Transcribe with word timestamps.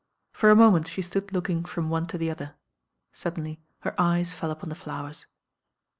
For 0.31 0.49
a 0.49 0.55
moment 0.55 0.87
she 0.87 1.03
stood 1.03 1.31
looking 1.31 1.63
from 1.63 1.87
<me 1.87 2.07
to 2.07 2.17
the 2.17 2.31
other. 2.31 2.55
Suddenly 3.13 3.61
her 3.81 3.93
eyes 4.01 4.33
fell 4.33 4.49
upon 4.49 4.69
the 4.69 4.73
flowers. 4.73 5.27